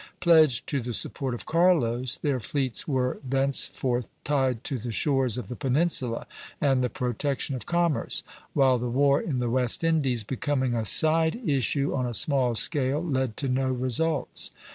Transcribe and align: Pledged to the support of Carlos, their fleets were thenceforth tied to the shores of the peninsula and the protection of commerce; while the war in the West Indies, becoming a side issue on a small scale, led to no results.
Pledged 0.19 0.65
to 0.69 0.81
the 0.81 0.93
support 0.93 1.35
of 1.35 1.45
Carlos, 1.45 2.17
their 2.23 2.39
fleets 2.39 2.87
were 2.87 3.19
thenceforth 3.23 4.09
tied 4.23 4.63
to 4.63 4.79
the 4.79 4.91
shores 4.91 5.37
of 5.37 5.47
the 5.47 5.55
peninsula 5.55 6.25
and 6.59 6.83
the 6.83 6.89
protection 6.89 7.53
of 7.55 7.67
commerce; 7.67 8.23
while 8.53 8.79
the 8.79 8.89
war 8.89 9.21
in 9.21 9.37
the 9.37 9.47
West 9.47 9.83
Indies, 9.83 10.23
becoming 10.23 10.73
a 10.73 10.85
side 10.85 11.39
issue 11.47 11.93
on 11.93 12.07
a 12.07 12.15
small 12.15 12.55
scale, 12.55 12.99
led 13.03 13.37
to 13.37 13.47
no 13.47 13.69
results. 13.69 14.49